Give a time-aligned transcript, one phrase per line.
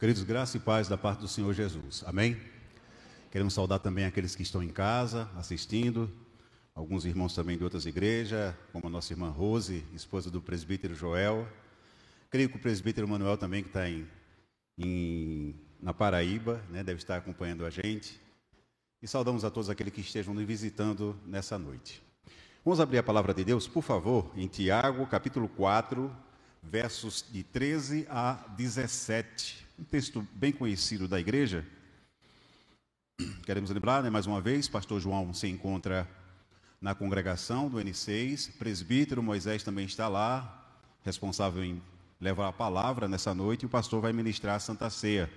[0.00, 2.02] Queridos, graça e paz da parte do Senhor Jesus.
[2.06, 2.40] Amém?
[3.30, 6.10] Queremos saudar também aqueles que estão em casa, assistindo,
[6.74, 11.46] alguns irmãos também de outras igrejas, como a nossa irmã Rose, esposa do presbítero Joel.
[12.30, 14.08] Creio que o presbítero Manuel também, que está em,
[14.78, 18.18] em, na Paraíba, né, deve estar acompanhando a gente.
[19.02, 22.02] E saudamos a todos aqueles que estejam nos visitando nessa noite.
[22.64, 26.10] Vamos abrir a palavra de Deus, por favor, em Tiago, capítulo 4,
[26.62, 29.66] versos de 13 a 17.
[29.78, 31.66] Um texto bem conhecido da igreja.
[33.44, 36.08] Queremos lembrar, né, mais uma vez, pastor João se encontra
[36.80, 40.72] na congregação do N6, presbítero Moisés também está lá,
[41.04, 41.82] responsável em
[42.18, 45.30] levar a palavra nessa noite, e o pastor vai ministrar a Santa Ceia.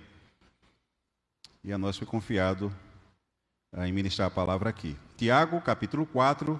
[1.62, 2.74] E a nós foi confiado
[3.78, 4.96] em ministrar a palavra aqui.
[5.16, 6.58] Tiago, capítulo 4,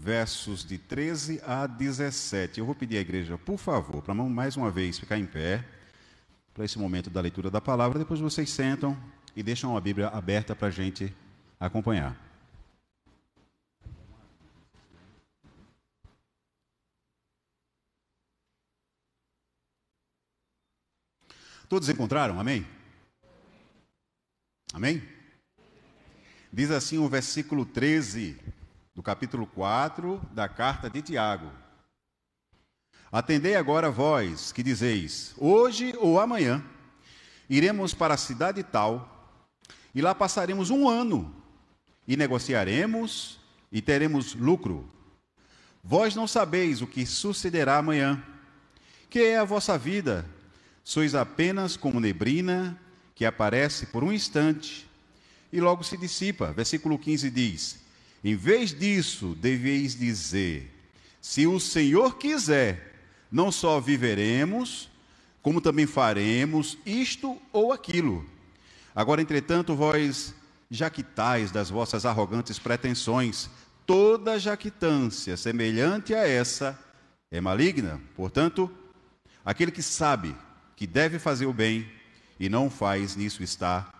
[0.00, 2.58] versos de 13 a 17.
[2.58, 5.62] Eu vou pedir à igreja, por favor, para mais uma vez ficar em pé,
[6.54, 7.98] para esse momento da leitura da palavra.
[7.98, 8.96] Depois vocês sentam
[9.36, 11.14] e deixam a Bíblia aberta para a gente
[11.60, 12.16] acompanhar.
[21.68, 22.40] Todos encontraram?
[22.40, 22.66] Amém?
[24.72, 25.02] Amém?
[26.50, 28.36] Diz assim o versículo 13
[28.94, 31.50] do capítulo 4 da carta de Tiago.
[33.12, 36.64] Atendei agora vós que dizeis: Hoje ou amanhã
[37.48, 39.38] iremos para a cidade tal,
[39.94, 41.34] e lá passaremos um ano,
[42.06, 44.90] e negociaremos e teremos lucro.
[45.82, 48.22] Vós não sabeis o que sucederá amanhã.
[49.08, 50.24] Que é a vossa vida?
[50.84, 52.78] Sois apenas como neblina
[53.14, 54.88] que aparece por um instante
[55.52, 56.52] e logo se dissipa.
[56.52, 57.79] Versículo 15 diz:
[58.22, 60.70] em vez disso, deveis dizer:
[61.20, 62.96] se o Senhor quiser,
[63.30, 64.88] não só viveremos,
[65.42, 68.24] como também faremos isto ou aquilo.
[68.94, 70.34] Agora, entretanto, vós
[70.70, 73.48] jaquitais das vossas arrogantes pretensões,
[73.86, 76.78] toda jactância semelhante a essa
[77.30, 78.00] é maligna.
[78.14, 78.70] Portanto,
[79.44, 80.36] aquele que sabe
[80.76, 81.90] que deve fazer o bem
[82.38, 83.92] e não faz, nisso está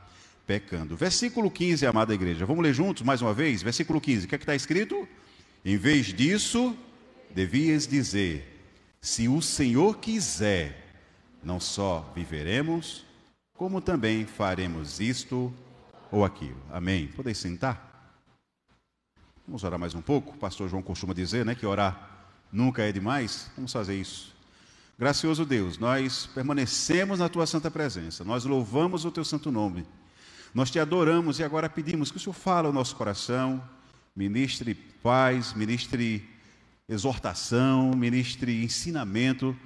[0.50, 0.96] pecando.
[0.96, 2.44] Versículo 15, amada igreja.
[2.44, 3.62] Vamos ler juntos mais uma vez?
[3.62, 4.26] Versículo 15.
[4.26, 5.08] O que é que está escrito?
[5.64, 6.76] Em vez disso,
[7.32, 8.60] devias dizer:
[9.00, 10.92] se o Senhor quiser,
[11.40, 13.06] não só viveremos,
[13.54, 15.54] como também faremos isto
[16.10, 16.60] ou aquilo.
[16.72, 17.06] Amém.
[17.06, 18.18] Podem sentar?
[19.46, 20.34] Vamos orar mais um pouco.
[20.34, 23.48] O pastor João costuma dizer, né, que orar nunca é demais.
[23.54, 24.34] Vamos fazer isso.
[24.98, 28.24] Gracioso Deus, nós permanecemos na tua santa presença.
[28.24, 29.86] Nós louvamos o teu santo nome.
[30.52, 33.62] Nós te adoramos e agora pedimos que o Senhor fale ao nosso coração,
[34.16, 36.28] ministre paz, ministre
[36.88, 39.56] exortação, ministre ensinamento,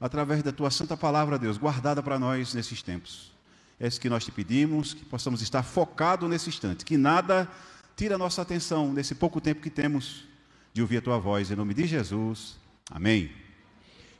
[0.00, 3.32] através da tua santa palavra, Deus, guardada para nós nesses tempos.
[3.78, 7.46] É isso que nós te pedimos, que possamos estar focados nesse instante, que nada
[7.94, 10.24] tire a nossa atenção nesse pouco tempo que temos
[10.72, 12.58] de ouvir a tua voz, em nome de Jesus.
[12.90, 13.30] Amém.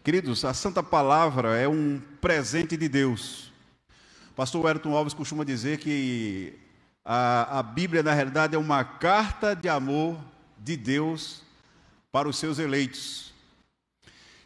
[0.04, 3.49] Queridos, a santa palavra é um presente de Deus
[4.36, 6.58] Pastor Wellington Alves costuma dizer que
[7.04, 10.18] a, a Bíblia, na realidade, é uma carta de amor
[10.58, 11.42] de Deus
[12.12, 13.32] para os seus eleitos.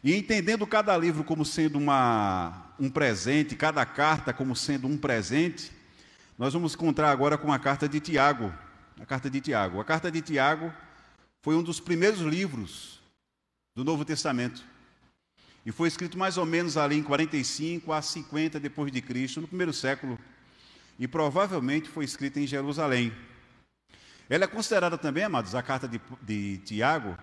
[0.03, 5.71] E entendendo cada livro como sendo uma, um presente, cada carta como sendo um presente,
[6.37, 8.53] nós vamos encontrar agora com a carta de Tiago.
[8.99, 9.79] A carta de Tiago.
[9.79, 10.71] A carta de Tiago
[11.41, 13.01] foi um dos primeiros livros
[13.75, 14.63] do Novo Testamento.
[15.65, 19.47] E foi escrito mais ou menos ali em 45 a 50 depois de Cristo, no
[19.47, 20.19] primeiro século.
[20.99, 23.11] E provavelmente foi escrita em Jerusalém.
[24.29, 27.17] Ela é considerada também, amados, a carta de, de Tiago,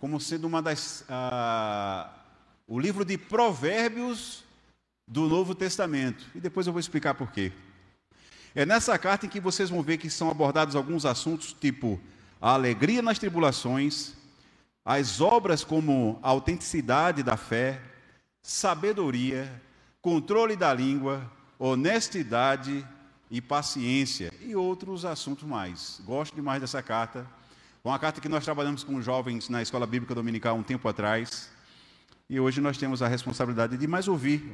[0.00, 1.04] como sendo uma das.
[2.66, 4.44] O livro de provérbios
[5.06, 6.26] do Novo Testamento.
[6.34, 7.52] E depois eu vou explicar por quê.
[8.54, 12.00] É nessa carta em que vocês vão ver que são abordados alguns assuntos, tipo
[12.40, 14.14] a alegria nas tribulações,
[14.88, 17.78] as obras como autenticidade da fé,
[18.40, 19.60] sabedoria,
[20.00, 22.86] controle da língua, honestidade
[23.30, 26.00] e paciência e outros assuntos mais.
[26.06, 27.26] Gosto demais dessa carta.
[27.84, 31.50] Uma carta que nós trabalhamos com jovens na Escola Bíblica Dominical um tempo atrás.
[32.26, 34.50] E hoje nós temos a responsabilidade de mais ouvir,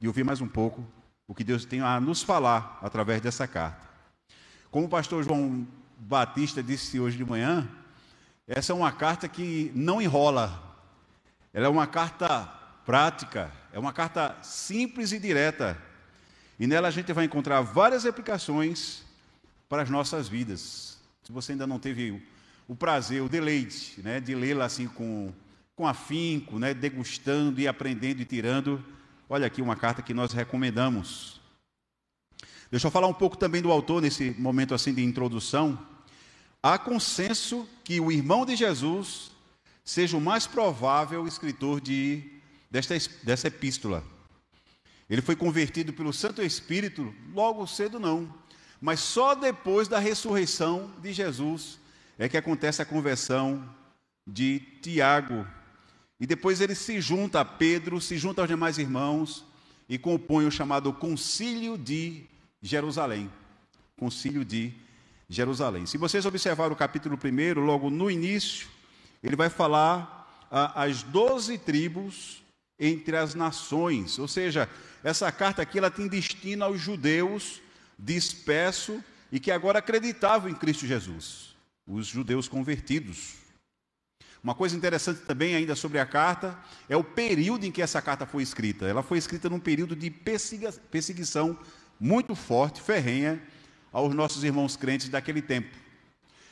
[0.00, 0.84] de ouvir mais um pouco
[1.28, 3.88] o que Deus tem a nos falar através dessa carta.
[4.68, 5.64] Como o pastor João
[5.96, 7.68] Batista disse hoje de manhã,
[8.46, 10.62] essa é uma carta que não enrola.
[11.52, 12.44] Ela é uma carta
[12.84, 15.76] prática, é uma carta simples e direta.
[16.58, 19.04] E nela a gente vai encontrar várias aplicações
[19.68, 20.96] para as nossas vidas.
[21.24, 22.22] Se você ainda não teve
[22.68, 25.32] o prazer, o deleite, né, de lê-la assim com,
[25.74, 28.84] com afinco, né, degustando e aprendendo e tirando,
[29.28, 31.40] olha aqui uma carta que nós recomendamos.
[32.70, 35.78] Deixa eu falar um pouco também do autor nesse momento assim de introdução.
[36.62, 39.30] Há consenso que o irmão de Jesus
[39.84, 42.22] seja o mais provável escritor de,
[42.70, 44.02] desta, dessa epístola.
[45.08, 48.34] Ele foi convertido pelo Santo Espírito logo cedo, não,
[48.80, 51.78] mas só depois da ressurreição de Jesus
[52.18, 53.68] é que acontece a conversão
[54.26, 55.46] de Tiago.
[56.18, 59.44] E depois ele se junta a Pedro, se junta aos demais irmãos
[59.88, 62.24] e compõe o chamado Concílio de
[62.60, 63.30] Jerusalém.
[63.96, 64.85] Concílio de Jerusalém.
[65.28, 68.68] Se vocês observarem o capítulo 1, logo no início,
[69.22, 72.42] ele vai falar ah, as doze tribos
[72.78, 74.20] entre as nações.
[74.20, 74.70] Ou seja,
[75.02, 77.60] essa carta aqui ela tem destino aos judeus
[77.98, 79.00] dispersos
[79.32, 81.56] e que agora acreditavam em Cristo Jesus,
[81.86, 83.34] os judeus convertidos.
[84.44, 86.56] Uma coisa interessante também ainda sobre a carta
[86.88, 88.86] é o período em que essa carta foi escrita.
[88.86, 91.58] Ela foi escrita num período de perseguição
[91.98, 93.42] muito forte, ferrenha,
[93.96, 95.74] aos nossos irmãos crentes daquele tempo.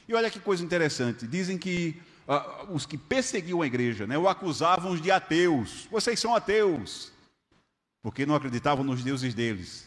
[0.08, 4.26] E olha que coisa interessante: dizem que uh, os que perseguiam a igreja, né, o
[4.26, 5.86] acusavam de ateus.
[5.90, 7.12] Vocês são ateus,
[8.02, 9.86] porque não acreditavam nos deuses deles.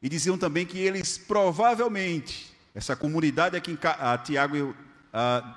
[0.00, 3.76] E diziam também que eles provavelmente, essa comunidade a quem
[4.24, 5.54] Tiago uh,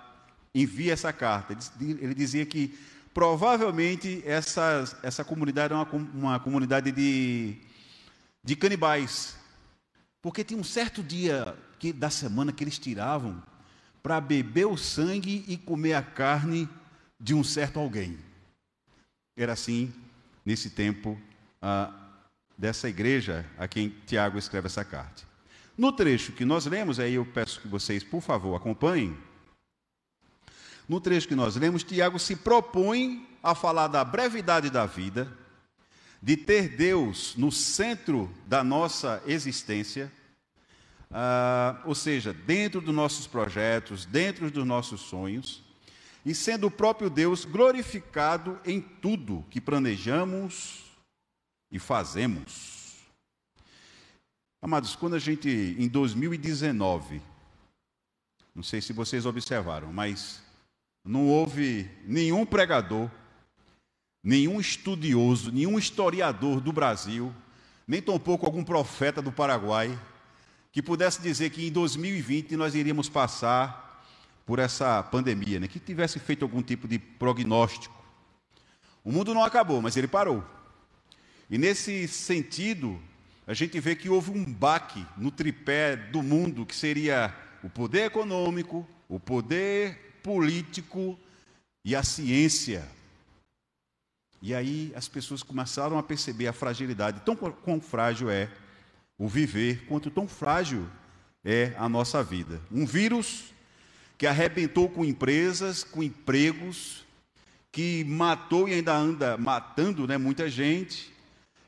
[0.54, 2.76] envia essa carta, ele dizia que
[3.14, 7.60] provavelmente essa, essa comunidade era uma, uma comunidade de
[8.44, 9.38] de canibais.
[10.24, 13.44] Porque tinha um certo dia que, da semana que eles tiravam
[14.02, 16.68] para beber o sangue e comer a carne
[17.20, 18.18] de um certo alguém.
[19.36, 19.94] Era assim
[20.46, 21.20] nesse tempo
[22.58, 25.24] dessa igreja a quem Tiago escreve essa carta.
[25.78, 29.18] No trecho que nós lemos, aí eu peço que vocês, por favor, acompanhem.
[30.88, 35.38] No trecho que nós lemos, Tiago se propõe a falar da brevidade da vida,
[36.24, 40.10] de ter Deus no centro da nossa existência,
[41.12, 45.62] ah, ou seja, dentro dos nossos projetos, dentro dos nossos sonhos,
[46.26, 50.86] e sendo o próprio Deus glorificado em tudo que planejamos
[51.70, 53.00] e fazemos.
[54.62, 57.22] Amados, quando a gente, em 2019,
[58.56, 60.42] não sei se vocês observaram, mas
[61.04, 63.12] não houve nenhum pregador
[64.24, 67.34] nenhum estudioso, nenhum historiador do Brasil,
[67.88, 70.00] nem tampouco algum profeta do Paraguai,
[70.72, 74.04] que pudesse dizer que em 2020 nós iríamos passar
[74.46, 75.68] por essa pandemia, né?
[75.68, 78.04] que tivesse feito algum tipo de prognóstico.
[79.04, 80.44] O mundo não acabou, mas ele parou.
[81.50, 83.00] E nesse sentido,
[83.46, 88.06] a gente vê que houve um baque no tripé do mundo, que seria o poder
[88.06, 91.20] econômico, o poder político
[91.84, 92.88] e a ciência.
[94.46, 98.50] E aí as pessoas começaram a perceber a fragilidade, tão quão frágil é
[99.18, 100.86] o viver, quanto tão frágil
[101.46, 102.60] é a nossa vida.
[102.70, 103.54] Um vírus
[104.18, 107.06] que arrebentou com empresas, com empregos,
[107.72, 111.14] que matou e ainda anda matando né, muita gente,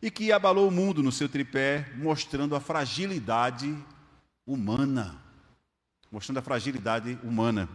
[0.02, 3.74] e que abalou o mundo no seu tripé, mostrando a fragilidade
[4.46, 5.16] humana.
[6.12, 7.70] Mostrando a fragilidade humana.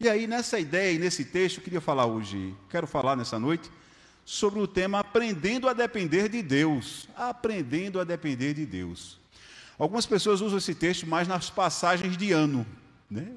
[0.00, 3.70] E aí, nessa ideia e nesse texto, eu queria falar hoje, quero falar nessa noite,
[4.24, 7.08] sobre o tema Aprendendo a Depender de Deus.
[7.16, 9.18] Aprendendo a Depender de Deus.
[9.78, 12.66] Algumas pessoas usam esse texto mais nas passagens de ano.
[13.10, 13.32] Né?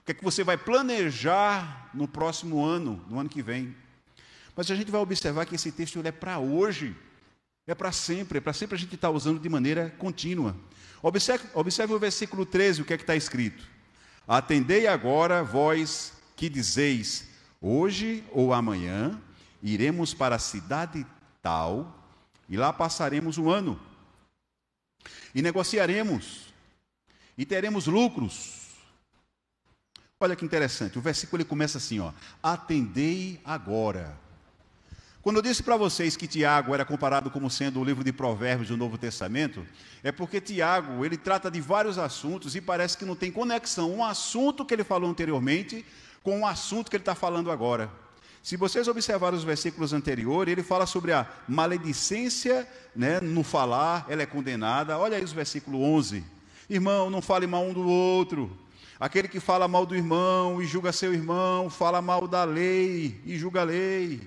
[0.00, 3.74] O que é que você vai planejar no próximo ano, no ano que vem?
[4.56, 6.96] Mas a gente vai observar que esse texto é para hoje,
[7.66, 10.56] é para sempre, é para sempre a gente estar tá usando de maneira contínua.
[11.02, 13.64] Observe, observe o versículo 13, o que é que está escrito.
[14.26, 17.28] Atendei agora, vós que dizeis,
[17.60, 19.20] hoje ou amanhã
[19.62, 21.06] iremos para a cidade
[21.42, 21.94] tal
[22.48, 23.78] e lá passaremos um ano.
[25.34, 26.52] E negociaremos
[27.36, 28.58] e teremos lucros.
[30.20, 32.12] Olha que interessante, o versículo ele começa assim, ó:
[32.42, 34.18] Atendei agora.
[35.20, 38.68] Quando eu disse para vocês que Tiago era comparado como sendo o livro de Provérbios
[38.68, 39.66] do Novo Testamento,
[40.02, 44.04] é porque Tiago, ele trata de vários assuntos e parece que não tem conexão um
[44.04, 45.84] assunto que ele falou anteriormente
[46.22, 47.90] com o um assunto que ele está falando agora.
[48.48, 54.22] Se vocês observarem os versículos anteriores, ele fala sobre a maledicência né, no falar, ela
[54.22, 54.96] é condenada.
[54.96, 56.24] Olha aí os versículo 11.
[56.70, 58.58] Irmão, não fale mal um do outro.
[58.98, 63.36] Aquele que fala mal do irmão e julga seu irmão, fala mal da lei e
[63.36, 64.26] julga a lei.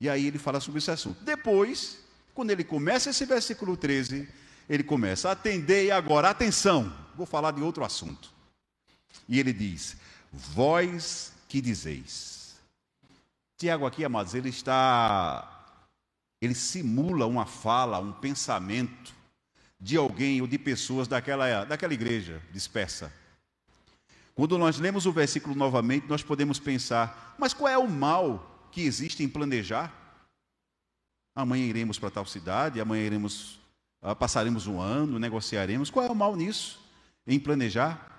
[0.00, 1.22] E aí ele fala sobre esse assunto.
[1.22, 1.98] Depois,
[2.32, 4.26] quando ele começa esse versículo 13,
[4.66, 8.32] ele começa, atendei agora, atenção, vou falar de outro assunto.
[9.28, 9.94] E ele diz:
[10.32, 12.35] Vós que dizeis.
[13.58, 15.56] Tiago aqui, amados, ele está
[16.40, 19.14] ele simula uma fala, um pensamento
[19.80, 23.12] de alguém ou de pessoas daquela, daquela igreja dispersa.
[24.34, 28.82] Quando nós lemos o versículo novamente, nós podemos pensar: mas qual é o mal que
[28.82, 29.92] existe em planejar?
[31.34, 33.58] Amanhã iremos para tal cidade, amanhã iremos,
[34.02, 35.90] ah, passaremos um ano, negociaremos.
[35.90, 36.78] Qual é o mal nisso?
[37.26, 38.12] Em planejar?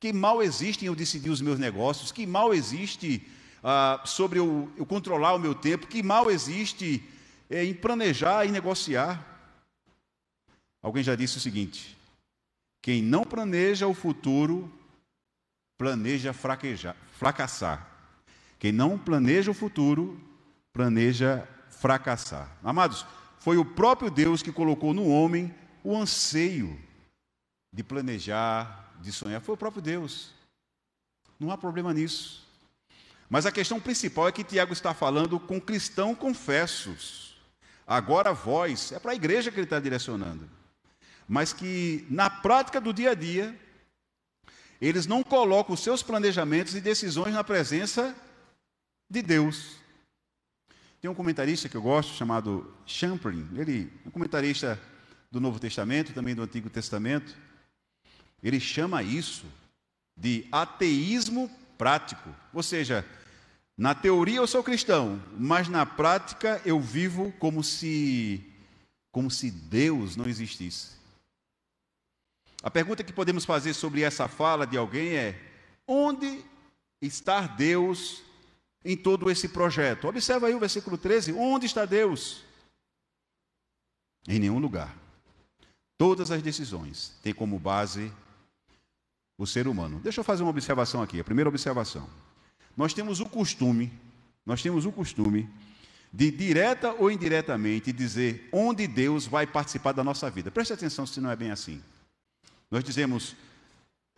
[0.00, 2.10] Que mal existe em eu decidir os meus negócios?
[2.10, 3.26] Que mal existe
[3.62, 5.86] ah, sobre eu, eu, controlar o meu tempo?
[5.86, 7.02] Que mal existe
[7.48, 9.24] eh, em planejar e negociar?
[10.82, 11.96] Alguém já disse o seguinte:
[12.82, 14.70] quem não planeja o futuro,
[15.78, 17.88] planeja fraquejar, fracassar.
[18.58, 20.20] Quem não planeja o futuro,
[20.72, 22.50] planeja fracassar.
[22.62, 23.06] Amados,
[23.38, 25.52] foi o próprio Deus que colocou no homem
[25.84, 26.78] o anseio
[27.72, 30.32] de planejar, de sonhar foi o próprio Deus.
[31.38, 32.46] Não há problema nisso.
[33.32, 37.34] Mas a questão principal é que Tiago está falando com cristãos confessos.
[37.86, 40.46] Agora vós, é para a igreja que ele está direcionando.
[41.26, 43.58] Mas que na prática do dia a dia,
[44.78, 48.14] eles não colocam os seus planejamentos e decisões na presença
[49.08, 49.76] de Deus.
[51.00, 54.78] Tem um comentarista que eu gosto, chamado Champlin, ele é um comentarista
[55.30, 57.34] do Novo Testamento, também do Antigo Testamento.
[58.42, 59.46] Ele chama isso
[60.14, 62.28] de ateísmo prático.
[62.52, 63.06] Ou seja,
[63.82, 68.48] na teoria eu sou cristão, mas na prática eu vivo como se
[69.10, 70.92] como se Deus não existisse.
[72.62, 75.36] A pergunta que podemos fazer sobre essa fala de alguém é:
[75.84, 76.44] onde
[77.00, 78.22] está Deus
[78.84, 80.06] em todo esse projeto?
[80.06, 82.44] Observa aí o versículo 13: onde está Deus?
[84.28, 84.96] Em nenhum lugar.
[85.98, 88.12] Todas as decisões têm como base
[89.36, 89.98] o ser humano.
[89.98, 91.18] Deixa eu fazer uma observação aqui.
[91.18, 92.08] A primeira observação.
[92.76, 93.92] Nós temos o costume,
[94.44, 95.48] nós temos o costume
[96.12, 100.50] de direta ou indiretamente dizer onde Deus vai participar da nossa vida.
[100.50, 101.82] Preste atenção se não é bem assim.
[102.70, 103.34] Nós dizemos,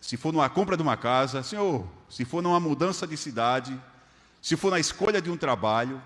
[0.00, 3.80] se for numa compra de uma casa, Senhor, se for numa mudança de cidade,
[4.42, 6.02] se for na escolha de um trabalho,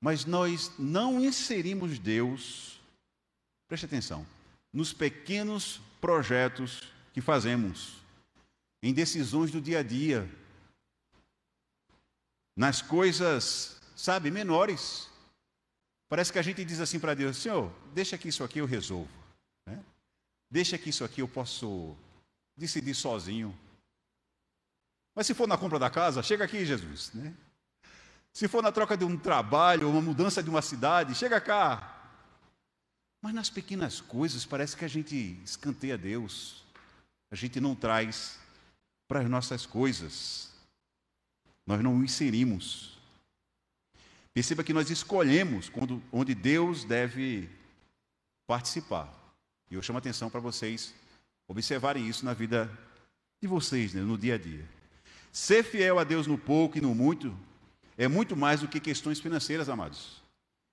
[0.00, 2.78] mas nós não inserimos Deus,
[3.66, 4.26] preste atenção,
[4.72, 7.96] nos pequenos projetos que fazemos,
[8.82, 10.30] em decisões do dia a dia,
[12.58, 15.08] nas coisas, sabe, menores.
[16.08, 19.08] Parece que a gente diz assim para Deus: Senhor, deixa que isso aqui eu resolvo.
[19.64, 19.82] Né?
[20.50, 21.96] Deixa que isso aqui eu posso
[22.56, 23.56] decidir sozinho.
[25.14, 27.12] Mas se for na compra da casa, chega aqui, Jesus.
[27.14, 27.32] Né?
[28.32, 31.94] Se for na troca de um trabalho, uma mudança de uma cidade, chega cá.
[33.22, 36.68] Mas nas pequenas coisas parece que a gente escanteia Deus
[37.30, 38.38] a gente não traz
[39.06, 40.47] para as nossas coisas.
[41.68, 42.96] Nós não o inserimos.
[44.32, 47.46] Perceba que nós escolhemos quando, onde Deus deve
[48.46, 49.12] participar.
[49.70, 50.94] E eu chamo a atenção para vocês
[51.46, 52.72] observarem isso na vida
[53.38, 54.66] de vocês, né, no dia a dia.
[55.30, 57.38] Ser fiel a Deus no pouco e no muito
[57.98, 60.22] é muito mais do que questões financeiras, amados.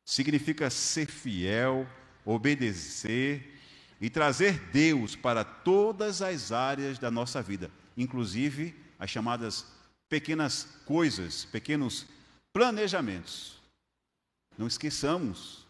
[0.05, 1.85] Significa ser fiel,
[2.23, 3.59] obedecer
[3.99, 9.75] e trazer Deus para todas as áreas da nossa vida, inclusive as chamadas
[10.09, 12.05] pequenas coisas, pequenos
[12.53, 13.62] planejamentos.
[14.57, 15.65] Não esqueçamos,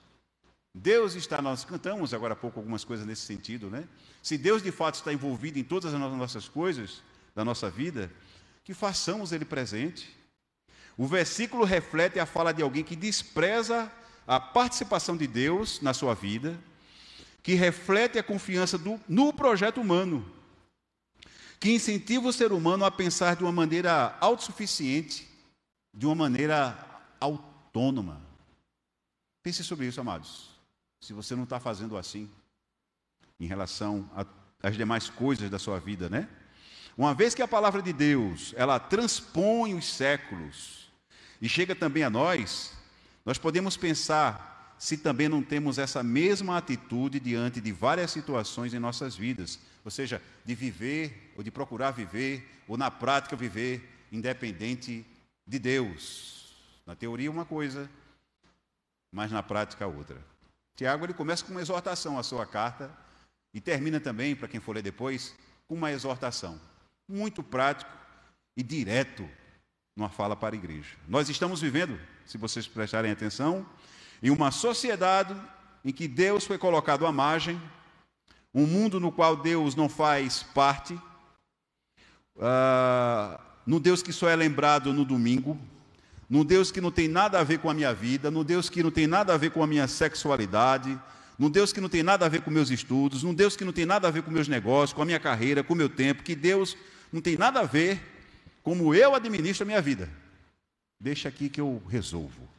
[0.77, 3.87] Deus está, nós cantamos agora há pouco algumas coisas nesse sentido, né?
[4.21, 7.01] Se Deus de fato está envolvido em todas as nossas coisas
[7.33, 8.11] da nossa vida,
[8.61, 10.13] que façamos Ele presente.
[10.97, 13.89] O versículo reflete a fala de alguém que despreza
[14.27, 16.59] a participação de Deus na sua vida,
[17.41, 20.29] que reflete a confiança do, no projeto humano,
[21.59, 25.27] que incentiva o ser humano a pensar de uma maneira autossuficiente,
[25.93, 26.77] de uma maneira
[27.19, 28.21] autônoma.
[29.41, 30.49] Pense sobre isso, amados.
[31.01, 32.29] Se você não está fazendo assim,
[33.39, 34.09] em relação
[34.61, 36.27] às demais coisas da sua vida, né?
[36.97, 40.89] Uma vez que a palavra de Deus, ela transpõe os séculos
[41.41, 42.71] e chega também a nós,
[43.25, 44.54] nós podemos pensar
[44.85, 49.89] se também não temos essa mesma atitude diante de várias situações em nossas vidas, ou
[49.89, 55.03] seja, de viver ou de procurar viver, ou na prática viver independente
[55.43, 56.53] de Deus.
[56.85, 57.89] Na teoria uma coisa,
[59.11, 60.23] mas na prática outra.
[60.75, 62.95] Tiago ele começa com uma exortação à sua carta
[63.55, 65.33] e termina também, para quem for ler depois,
[65.67, 66.61] com uma exortação
[67.09, 67.91] muito prático
[68.55, 69.27] e direto
[69.95, 70.95] numa fala para a igreja.
[71.07, 73.65] Nós estamos vivendo, se vocês prestarem atenção,
[74.25, 75.35] em uma sociedade
[75.83, 77.61] em que Deus foi colocado à margem,
[78.51, 80.95] um mundo no qual Deus não faz parte,
[82.35, 85.55] uh, no Deus que só é lembrado no domingo,
[86.27, 88.81] num Deus que não tem nada a ver com a minha vida, num Deus que
[88.81, 90.99] não tem nada a ver com a minha sexualidade,
[91.37, 93.73] num Deus que não tem nada a ver com meus estudos, num Deus que não
[93.73, 96.23] tem nada a ver com meus negócios, com a minha carreira, com o meu tempo,
[96.23, 96.75] que Deus
[97.13, 98.01] não tem nada a ver
[98.63, 100.09] como eu administro a minha vida.
[100.99, 102.54] Deixa aqui que eu resolvo.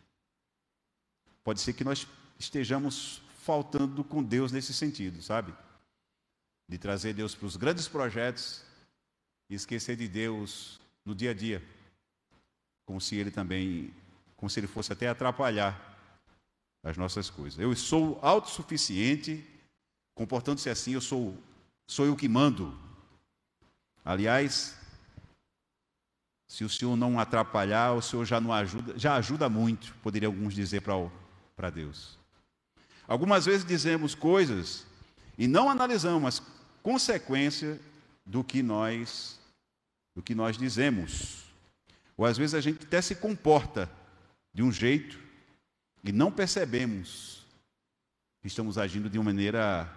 [1.47, 2.09] Pode ser que nós
[2.41, 5.55] estejamos faltando com Deus nesse sentido, sabe?
[6.69, 8.65] De trazer Deus para os grandes projetos
[9.49, 11.63] e esquecer de Deus no dia a dia,
[12.85, 13.95] como se ele também,
[14.37, 15.97] como se ele fosse até atrapalhar
[16.83, 17.61] as nossas coisas.
[17.61, 19.47] Eu sou autossuficiente,
[20.17, 21.39] comportando-se assim, eu sou
[21.89, 22.77] sou eu que mando.
[24.05, 24.77] Aliás,
[26.49, 30.53] se o Senhor não atrapalhar, o Senhor já não ajuda, já ajuda muito, poderiam alguns
[30.53, 30.97] dizer para
[31.73, 32.19] Deus.
[33.09, 34.87] Algumas vezes dizemos coisas
[35.39, 36.47] e não analisamos as
[36.83, 37.79] consequências
[38.25, 39.39] do que nós
[40.15, 41.45] do que nós dizemos.
[42.17, 43.91] Ou às vezes a gente até se comporta
[44.55, 45.19] de um jeito
[46.03, 47.45] e não percebemos
[48.41, 49.93] que estamos agindo de uma maneira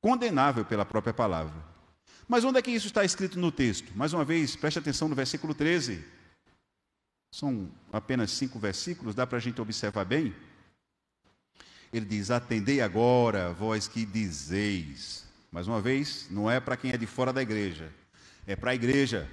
[0.00, 1.54] condenável pela própria palavra.
[2.26, 3.92] Mas onde é que isso está escrito no texto?
[3.96, 6.04] Mais uma vez, preste atenção no versículo 13.
[7.32, 10.34] São apenas cinco versículos, dá para a gente observar bem.
[11.92, 15.24] Ele diz: Atendei agora, vós que dizeis.
[15.50, 17.92] Mais uma vez, não é para quem é de fora da igreja,
[18.46, 19.28] é para a igreja.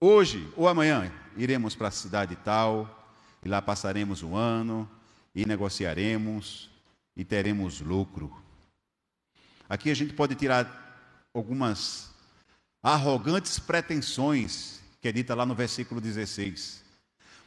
[0.00, 4.88] Hoje ou amanhã iremos para a cidade tal, e lá passaremos um ano,
[5.34, 6.70] e negociaremos,
[7.16, 8.32] e teremos lucro.
[9.68, 12.10] Aqui a gente pode tirar algumas
[12.82, 16.84] arrogantes pretensões, que é dita lá no versículo 16.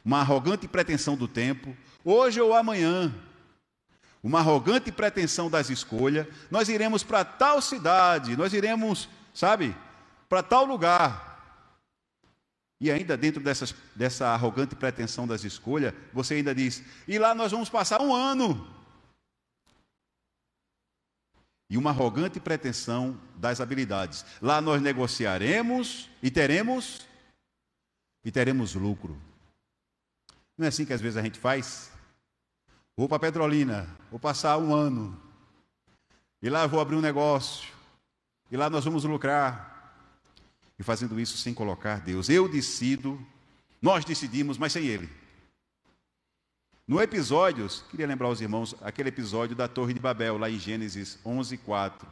[0.04, 3.14] Uma arrogante pretensão do tempo, hoje ou amanhã.
[4.26, 9.72] Uma arrogante pretensão das escolhas, nós iremos para tal cidade, nós iremos, sabe,
[10.28, 11.70] para tal lugar.
[12.80, 17.52] E ainda dentro dessas, dessa arrogante pretensão das escolhas, você ainda diz: e lá nós
[17.52, 18.68] vamos passar um ano.
[21.70, 24.24] E uma arrogante pretensão das habilidades.
[24.42, 27.06] Lá nós negociaremos e teremos
[28.24, 29.16] e teremos lucro.
[30.58, 31.94] Não é assim que às vezes a gente faz?
[32.96, 35.20] Vou para Petrolina, vou passar um ano.
[36.40, 37.70] E lá eu vou abrir um negócio.
[38.50, 39.76] E lá nós vamos lucrar
[40.78, 42.28] e fazendo isso sem colocar Deus.
[42.28, 43.20] Eu decido,
[43.82, 45.10] nós decidimos, mas sem Ele.
[46.88, 51.18] No episódio, queria lembrar os irmãos, aquele episódio da Torre de Babel, lá em Gênesis
[51.26, 52.08] 11, 4.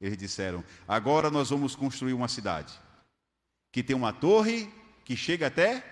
[0.00, 2.72] Eles disseram: Agora nós vamos construir uma cidade
[3.70, 4.72] que tem uma torre
[5.04, 5.84] que chega até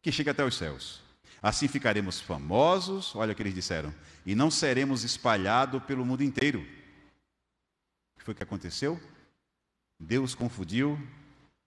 [0.00, 1.02] que chega até os céus.
[1.42, 3.94] Assim ficaremos famosos, olha o que eles disseram,
[4.26, 6.60] e não seremos espalhados pelo mundo inteiro.
[6.60, 9.00] O que foi que aconteceu?
[9.98, 10.98] Deus confundiu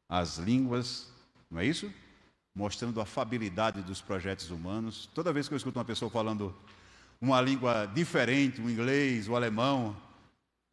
[0.09, 1.11] as línguas,
[1.49, 1.91] não é isso?
[2.53, 5.09] Mostrando a fabilidade dos projetos humanos.
[5.13, 6.53] Toda vez que eu escuto uma pessoa falando
[7.19, 9.95] uma língua diferente, o inglês, o alemão,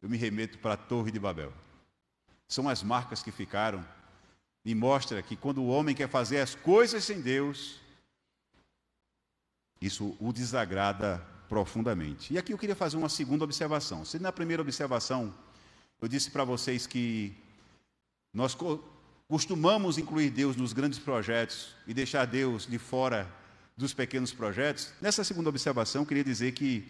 [0.01, 1.53] eu me remeto para a Torre de Babel.
[2.47, 3.85] São as marcas que ficaram
[4.65, 7.79] e mostra que quando o homem quer fazer as coisas sem Deus,
[9.81, 12.33] isso o desagrada profundamente.
[12.33, 14.05] E aqui eu queria fazer uma segunda observação.
[14.05, 15.33] Se na primeira observação
[16.01, 17.35] eu disse para vocês que
[18.33, 18.55] nós
[19.27, 23.29] costumamos incluir Deus nos grandes projetos e deixar Deus de fora
[23.75, 24.93] dos pequenos projetos.
[25.01, 26.89] Nessa segunda observação, eu queria dizer que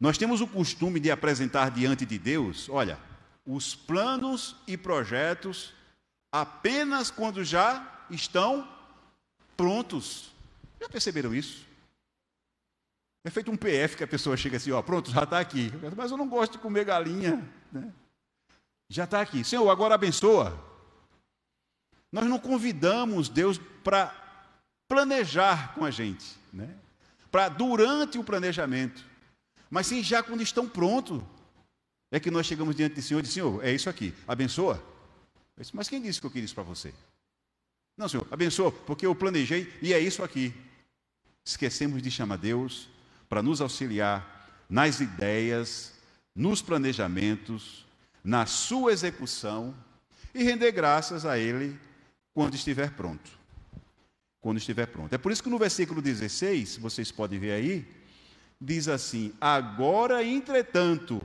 [0.00, 2.98] nós temos o costume de apresentar diante de Deus, olha,
[3.44, 5.74] os planos e projetos
[6.30, 8.66] apenas quando já estão
[9.56, 10.30] prontos.
[10.80, 11.67] Já perceberam isso?
[13.24, 15.72] É feito um PF que a pessoa chega assim, ó, pronto, já está aqui.
[15.96, 17.46] Mas eu não gosto de comer galinha.
[17.72, 17.92] Né?
[18.88, 19.44] Já está aqui.
[19.44, 20.58] Senhor, agora abençoa.
[22.10, 24.14] Nós não convidamos Deus para
[24.88, 26.74] planejar com a gente, né?
[27.30, 29.04] para durante o planejamento,
[29.70, 31.22] mas sim já quando estão prontos,
[32.10, 34.82] é que nós chegamos diante do Senhor e dizemos, Senhor, é isso aqui, abençoa.
[35.58, 36.94] Disse, mas quem disse que eu queria isso para você?
[37.96, 40.54] Não, Senhor, abençoa, porque eu planejei e é isso aqui.
[41.44, 42.88] Esquecemos de chamar Deus
[43.28, 44.38] para nos auxiliar
[44.68, 45.94] nas ideias,
[46.34, 47.86] nos planejamentos,
[48.22, 49.74] na sua execução
[50.34, 51.78] e render graças a Ele
[52.34, 53.30] quando estiver pronto.
[54.40, 55.12] Quando estiver pronto.
[55.12, 57.86] É por isso que no versículo 16, vocês podem ver aí,
[58.60, 61.20] diz assim: Agora, entretanto,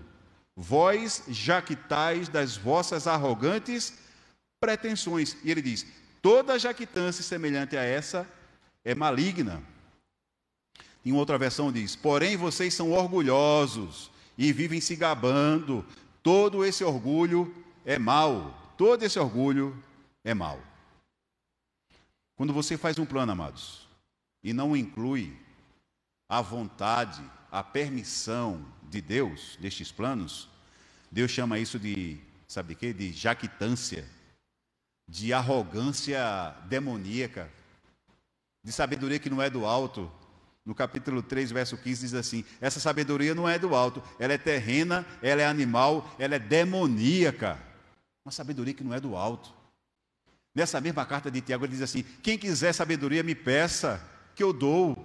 [0.55, 3.93] vós jaquitais das vossas arrogantes
[4.59, 5.37] pretensões.
[5.43, 5.85] E ele diz:
[6.21, 8.27] toda jactância semelhante a essa
[8.83, 9.61] é maligna.
[11.05, 15.85] Em outra versão diz: Porém, vocês são orgulhosos e vivem se gabando
[16.23, 17.53] Todo esse orgulho
[17.85, 18.57] é mal.
[18.77, 19.77] Todo esse orgulho
[20.23, 20.59] é mal.
[22.35, 23.87] Quando você faz um plano, amados,
[24.41, 25.37] e não inclui
[26.29, 30.49] a vontade, a permissão de Deus destes planos,
[31.11, 32.93] Deus chama isso de, sabe de quê?
[32.93, 34.07] De jactância,
[35.07, 37.51] de arrogância demoníaca,
[38.63, 40.09] de sabedoria que não é do alto.
[40.65, 44.37] No capítulo 3, verso 15, diz assim: Essa sabedoria não é do alto, ela é
[44.37, 47.59] terrena, ela é animal, ela é demoníaca.
[48.25, 49.53] Uma sabedoria que não é do alto.
[50.55, 54.01] Nessa mesma carta de Tiago, ele diz assim: Quem quiser sabedoria, me peça,
[54.35, 54.95] que eu dou,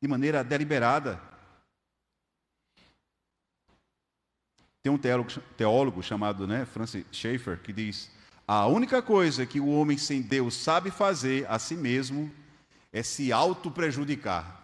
[0.00, 1.20] de maneira deliberada.
[4.82, 8.10] Tem um teólogo, teólogo chamado né, Francis Schaeffer que diz:
[8.46, 12.32] A única coisa que o homem sem Deus sabe fazer a si mesmo
[12.92, 14.57] é se auto-prejudicar.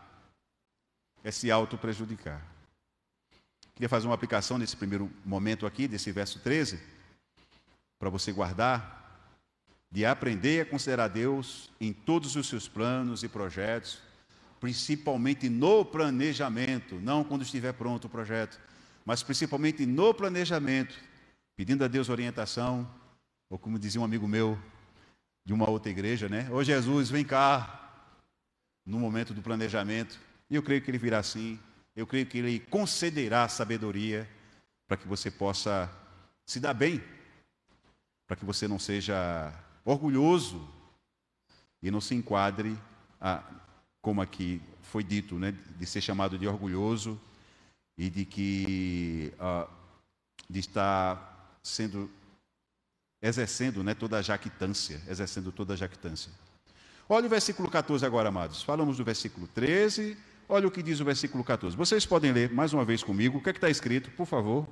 [1.24, 2.40] É se auto-prejudicar.
[3.74, 6.78] Queria fazer uma aplicação nesse primeiro momento aqui, desse verso 13,
[7.98, 9.30] para você guardar,
[9.90, 14.02] de aprender a considerar Deus em todos os seus planos e projetos,
[14.60, 18.60] principalmente no planejamento, não quando estiver pronto o projeto,
[19.04, 20.94] mas principalmente no planejamento,
[21.56, 22.88] pedindo a Deus orientação,
[23.48, 24.58] ou como dizia um amigo meu
[25.44, 26.48] de uma outra igreja, né?
[26.50, 27.80] Ô Jesus, vem cá,
[28.84, 30.18] no momento do planejamento.
[30.50, 31.58] E eu creio que ele virá assim.
[31.96, 34.28] Eu creio que ele concederá sabedoria
[34.86, 35.90] para que você possa
[36.44, 37.02] se dar bem,
[38.26, 39.52] para que você não seja
[39.84, 40.68] orgulhoso
[41.82, 42.78] e não se enquadre,
[43.20, 43.42] a,
[44.02, 47.20] como aqui foi dito, né, de ser chamado de orgulhoso
[47.96, 49.70] e de que uh,
[50.48, 52.10] de estar sendo
[53.22, 56.30] exercendo, né, toda a jactância, exercendo toda a jactância.
[57.08, 58.62] Olha o versículo 14 agora, amados.
[58.62, 60.16] Falamos do versículo 13.
[60.48, 61.74] Olha o que diz o versículo 14.
[61.74, 63.38] Vocês podem ler mais uma vez comigo.
[63.38, 64.68] O que é está escrito, por favor?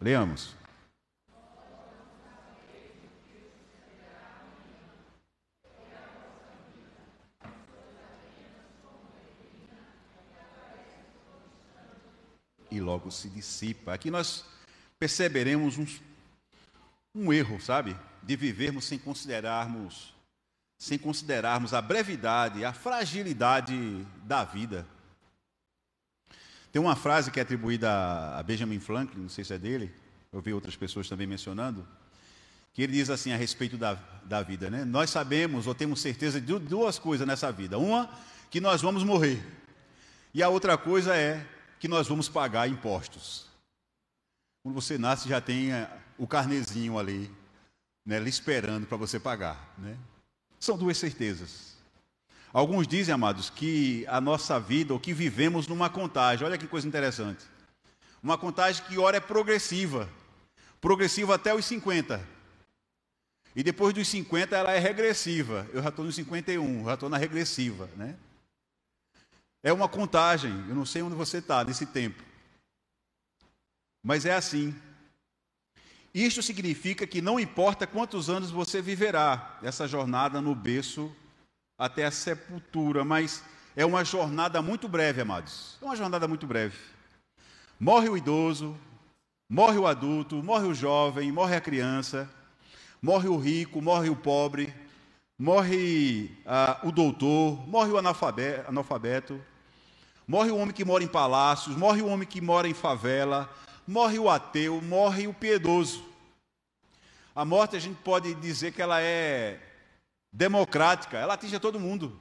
[0.00, 0.54] Leamos.
[12.70, 13.94] E logo se dissipa.
[13.94, 14.44] Aqui nós
[14.98, 15.86] perceberemos um,
[17.14, 17.96] um erro, sabe?
[18.22, 20.13] De vivermos sem considerarmos
[20.78, 24.86] sem considerarmos a brevidade, a fragilidade da vida.
[26.72, 29.94] Tem uma frase que é atribuída a Benjamin Franklin, não sei se é dele,
[30.32, 31.86] eu vi outras pessoas também mencionando,
[32.72, 34.84] que ele diz assim a respeito da, da vida, né?
[34.84, 37.78] Nós sabemos ou temos certeza de duas coisas nessa vida.
[37.78, 38.10] Uma,
[38.50, 39.40] que nós vamos morrer.
[40.34, 41.46] E a outra coisa é
[41.78, 43.46] que nós vamos pagar impostos.
[44.62, 47.30] Quando você nasce, já tem eh, o carnezinho ali,
[48.04, 49.96] né, esperando para você pagar, né?
[50.64, 51.76] São duas certezas.
[52.50, 56.88] Alguns dizem, amados, que a nossa vida, ou que vivemos numa contagem, olha que coisa
[56.88, 57.44] interessante.
[58.22, 60.08] Uma contagem que ora é progressiva,
[60.80, 62.26] progressiva até os 50.
[63.54, 65.68] E depois dos 50 ela é regressiva.
[65.70, 68.16] Eu já estou nos 51, já estou na regressiva, né?
[69.62, 72.24] É uma contagem, eu não sei onde você está nesse tempo.
[74.02, 74.74] Mas é assim.
[76.14, 81.10] Isto significa que não importa quantos anos você viverá essa jornada no berço
[81.76, 83.42] até a sepultura, mas
[83.74, 85.76] é uma jornada muito breve, amados.
[85.82, 86.78] É uma jornada muito breve.
[87.80, 88.78] Morre o idoso,
[89.50, 92.30] morre o adulto, morre o jovem, morre a criança,
[93.02, 94.72] morre o rico, morre o pobre,
[95.36, 99.40] morre ah, o doutor, morre o analfabeto,
[100.28, 103.52] morre o homem que mora em palácios, morre o homem que mora em favela,
[103.86, 106.04] morre o ateu, morre o piedoso.
[107.34, 109.60] A morte a gente pode dizer que ela é
[110.32, 112.18] democrática, ela atinge a todo mundo.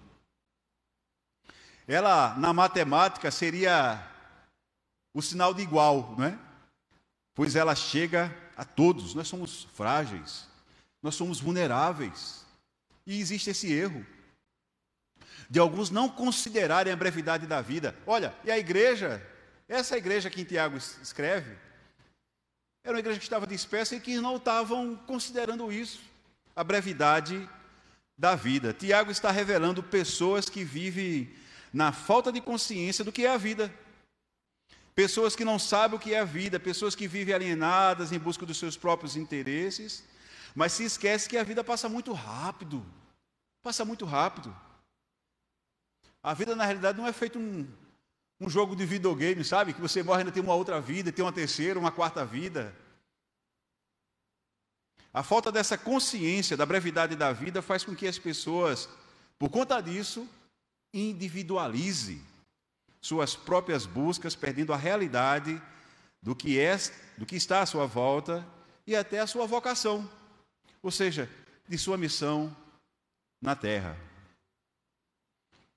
[1.88, 4.02] Ela, na matemática, seria
[5.14, 6.40] o sinal de igual, não é?
[7.36, 9.14] Pois ela chega a todos.
[9.14, 10.48] Nós somos frágeis,
[11.02, 12.46] nós somos vulneráveis.
[13.06, 14.06] E existe esse erro
[15.50, 17.96] de alguns não considerarem a brevidade da vida.
[18.08, 19.22] Olha, e a igreja
[19.68, 21.56] essa igreja que Tiago escreve
[22.84, 26.02] era uma igreja que estava dispersa e que não estavam considerando isso,
[26.54, 27.50] a brevidade
[28.18, 28.74] da vida.
[28.74, 31.34] Tiago está revelando pessoas que vivem
[31.72, 33.74] na falta de consciência do que é a vida.
[34.94, 38.46] Pessoas que não sabem o que é a vida, pessoas que vivem alienadas em busca
[38.46, 40.04] dos seus próprios interesses,
[40.54, 42.86] mas se esquece que a vida passa muito rápido.
[43.64, 44.56] Passa muito rápido.
[46.22, 47.66] A vida, na realidade, não é feito um,
[48.40, 49.74] um jogo de videogame, sabe?
[49.74, 52.76] Que você morre e ainda tem uma outra vida, tem uma terceira, uma quarta vida.
[55.14, 58.90] A falta dessa consciência da brevidade da vida faz com que as pessoas,
[59.38, 60.28] por conta disso,
[60.94, 62.22] individualize
[63.00, 65.62] suas próprias buscas, perdendo a realidade
[66.22, 66.78] do que é,
[67.18, 68.46] do que está à sua volta
[68.88, 70.10] e até a sua vocação,
[70.82, 71.30] ou seja,
[71.68, 72.56] de sua missão
[73.42, 73.98] na terra.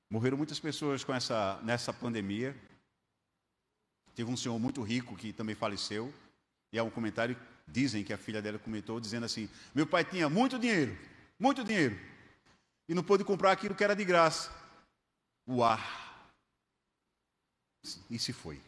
[0.09, 2.57] Morreram muitas pessoas com essa, nessa pandemia.
[4.15, 6.13] Teve um senhor muito rico que também faleceu.
[6.73, 10.29] E há um comentário, dizem que a filha dela comentou, dizendo assim: Meu pai tinha
[10.29, 10.97] muito dinheiro,
[11.39, 11.99] muito dinheiro,
[12.89, 14.51] e não pôde comprar aquilo que era de graça.
[15.49, 15.79] Uau!
[18.11, 18.61] E se foi.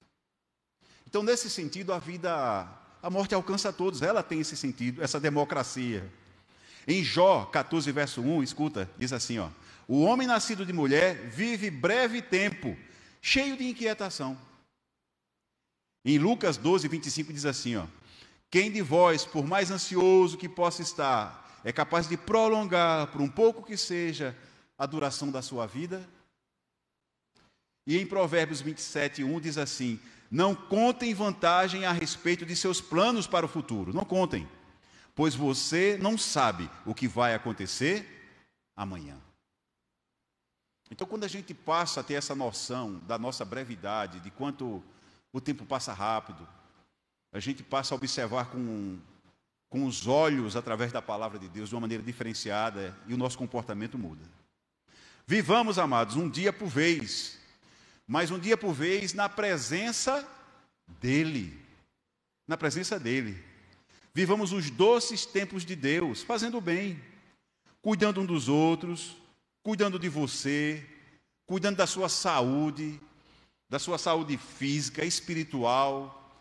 [1.07, 2.31] Então, nesse sentido, a vida,
[3.03, 6.09] a morte alcança a todos, ela tem esse sentido, essa democracia.
[6.87, 9.51] Em Jó 14, verso 1, escuta, diz assim: ó,
[9.91, 12.77] O homem nascido de mulher vive breve tempo,
[13.23, 14.37] cheio de inquietação.
[16.05, 17.87] Em Lucas 12, 25 diz assim: ó,
[18.51, 23.29] Quem de vós, por mais ansioso que possa estar, é capaz de prolongar, por um
[23.31, 24.37] pouco que seja,
[24.77, 26.07] a duração da sua vida?
[27.87, 29.99] E em Provérbios 27, 1 diz assim:
[30.31, 33.95] Não contem vantagem a respeito de seus planos para o futuro.
[33.95, 34.47] Não contem,
[35.15, 38.07] pois você não sabe o que vai acontecer
[38.77, 39.28] amanhã.
[40.91, 44.83] Então, quando a gente passa a ter essa noção da nossa brevidade, de quanto
[45.33, 46.47] o tempo passa rápido,
[47.33, 48.99] a gente passa a observar com,
[49.69, 53.37] com os olhos, através da palavra de Deus, de uma maneira diferenciada e o nosso
[53.37, 54.25] comportamento muda.
[55.27, 57.39] Vivamos, amados, um dia por vez
[58.09, 60.27] mas um dia por vez na presença
[60.99, 61.61] dEle.
[62.47, 63.37] Na presença dEle.
[64.15, 66.99] Vivamos os doces tempos de Deus, fazendo o bem,
[67.83, 69.15] cuidando um dos outros,
[69.69, 70.83] cuidando de você,
[71.45, 72.99] cuidando da sua saúde,
[73.69, 76.33] da sua saúde física, espiritual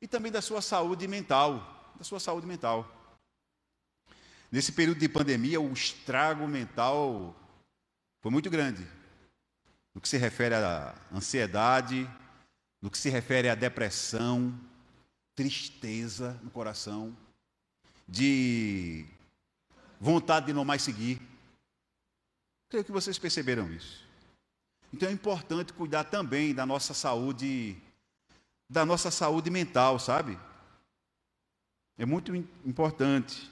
[0.00, 2.88] e também da sua saúde mental, da sua saúde mental.
[4.52, 7.34] Nesse período de pandemia, o estrago mental
[8.22, 8.86] foi muito grande
[9.92, 12.08] no que se refere à ansiedade,
[12.80, 14.56] no que se refere à depressão,
[15.34, 17.16] tristeza no coração,
[18.06, 19.04] de
[20.00, 21.20] vontade de não mais seguir.
[22.68, 24.04] Creio que vocês perceberam isso.
[24.92, 27.76] Então é importante cuidar também da nossa saúde,
[28.68, 30.38] da nossa saúde mental, sabe?
[31.98, 33.50] É muito importante.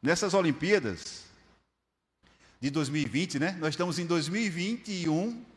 [0.00, 1.24] Nessas Olimpíadas
[2.60, 3.52] de 2020, né?
[3.52, 5.52] Nós estamos em 2021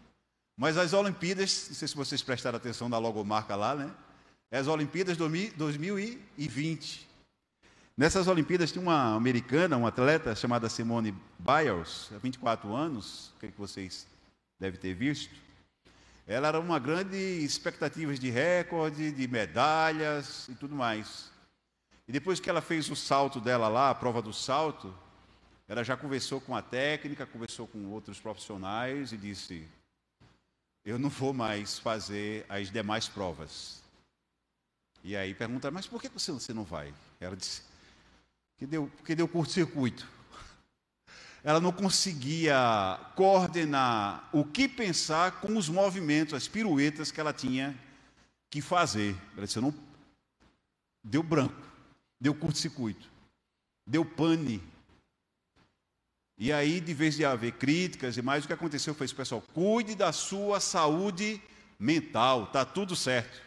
[0.58, 3.92] mas as Olimpíadas, não sei se vocês prestaram atenção na logomarca lá, né?
[4.50, 7.08] É as Olimpíadas 2020.
[7.98, 13.54] Nessas Olimpíadas tinha uma americana, uma atleta chamada Simone Biles, há 24 anos, o que
[13.58, 14.06] vocês
[14.60, 15.34] devem ter visto.
[16.28, 21.32] Ela era uma grande expectativa de recorde, de medalhas e tudo mais.
[22.06, 24.94] E depois que ela fez o salto dela lá, a prova do salto,
[25.66, 29.66] ela já conversou com a técnica, conversou com outros profissionais e disse:
[30.86, 33.82] eu não vou mais fazer as demais provas.
[35.04, 36.94] E aí pergunta, mas por que você não vai?
[37.20, 37.64] Ela disse,
[38.58, 40.08] que deu, porque deu curto-circuito.
[41.44, 47.78] Ela não conseguia coordenar o que pensar com os movimentos, as piruetas que ela tinha
[48.50, 49.16] que fazer.
[49.38, 49.74] Ela disse, não,
[51.04, 51.62] deu branco,
[52.20, 53.08] deu curto-circuito,
[53.88, 54.60] deu pane,
[56.38, 59.42] e aí, de vez de haver críticas e mais, o que aconteceu foi isso, pessoal,
[59.54, 61.42] cuide da sua saúde
[61.80, 63.42] mental, está tudo certo.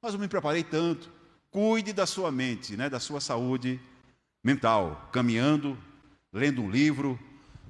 [0.00, 1.10] Mas eu me preparei tanto.
[1.50, 3.90] Cuide da sua mente, né, da sua saúde mental,
[5.12, 5.78] caminhando,
[6.32, 7.18] lendo um livro,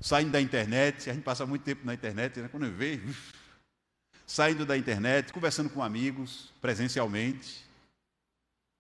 [0.00, 3.14] saindo da internet, a gente passa muito tempo na internet, né, quando eu vejo,
[4.26, 7.64] saindo da internet, conversando com amigos, presencialmente.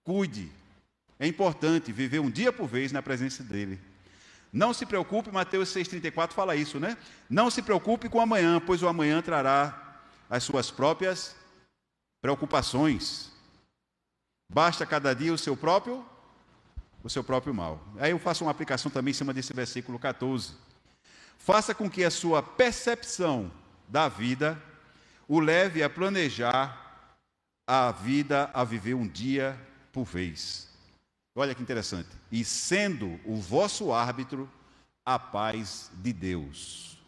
[0.04, 0.50] Cuide.
[1.18, 3.78] É importante viver um dia por vez na presença dele.
[4.52, 6.96] Não se preocupe, Mateus 6,34 fala isso, né?
[7.28, 11.36] Não se preocupe com amanhã, pois o amanhã trará as suas próprias
[12.20, 13.30] preocupações.
[14.52, 16.04] Basta cada dia o seu próprio
[17.02, 17.82] o seu próprio mal.
[17.98, 20.54] Aí eu faço uma aplicação também em cima desse versículo 14.
[21.38, 23.50] Faça com que a sua percepção
[23.88, 24.60] da vida
[25.26, 26.90] o leve a planejar
[27.66, 29.56] a vida a viver um dia
[29.92, 30.68] por vez.
[31.36, 32.08] Olha que interessante.
[32.30, 34.50] E sendo o vosso árbitro
[35.06, 36.98] a paz de Deus.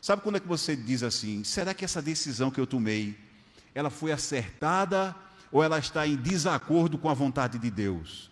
[0.00, 3.16] Sabe quando é que você diz assim: será que essa decisão que eu tomei,
[3.74, 5.14] ela foi acertada
[5.50, 8.30] ou ela está em desacordo com a vontade de Deus?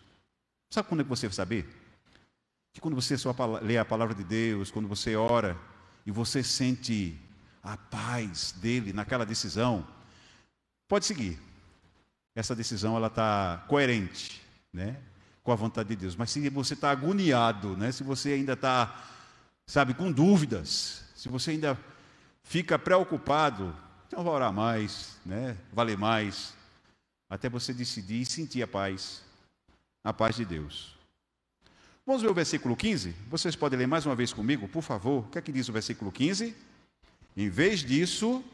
[0.71, 1.69] Sabe quando é que você vai saber?
[2.73, 5.59] Que quando você só lê a palavra de Deus, quando você ora
[6.05, 7.19] e você sente
[7.63, 9.87] a paz dele naquela decisão,
[10.87, 11.39] pode seguir.
[12.35, 14.97] Essa decisão ela está coerente né,
[15.43, 16.15] com a vontade de Deus.
[16.15, 19.05] Mas se você está agoniado, né, se você ainda está,
[19.67, 21.79] sabe, com dúvidas, se você ainda
[22.43, 23.75] fica preocupado,
[24.07, 26.55] então vai orar mais, né, vale mais,
[27.29, 29.23] até você decidir e sentir a paz,
[30.07, 30.95] a paz de Deus.
[32.07, 33.11] Vamos ver o versículo 15?
[33.29, 35.25] Vocês podem ler mais uma vez comigo, por favor?
[35.25, 36.57] O que é que diz o versículo 15?
[37.37, 38.45] Em vez disso,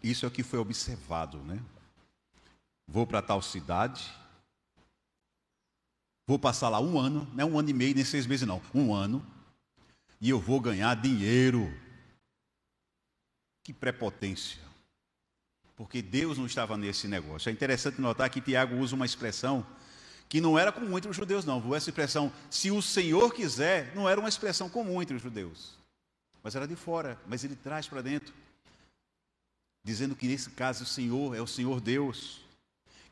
[0.00, 1.60] Isso é o que foi observado, né?
[2.86, 4.08] Vou para tal cidade,
[6.24, 8.62] vou passar lá um ano, não é um ano e meio, nem seis meses, não,
[8.72, 9.26] um ano,
[10.20, 11.68] e eu vou ganhar dinheiro.
[13.68, 14.62] Que prepotência.
[15.76, 17.50] Porque Deus não estava nesse negócio.
[17.50, 19.66] É interessante notar que Tiago usa uma expressão
[20.26, 21.74] que não era comum entre os judeus, não.
[21.74, 25.74] Essa expressão, se o Senhor quiser, não era uma expressão comum entre os judeus.
[26.42, 28.32] Mas era de fora, mas ele traz para dentro
[29.84, 32.40] dizendo que nesse caso o Senhor é o Senhor Deus,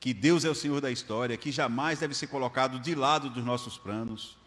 [0.00, 3.44] que Deus é o Senhor da história, que jamais deve ser colocado de lado dos
[3.44, 4.38] nossos planos.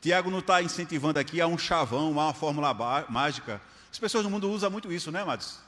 [0.00, 2.74] Tiago não está incentivando aqui a um chavão, a uma fórmula
[3.08, 3.62] mágica.
[3.92, 5.60] As pessoas no mundo usam muito isso, né, amados?